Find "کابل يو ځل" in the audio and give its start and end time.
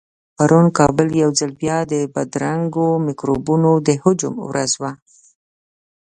0.77-1.51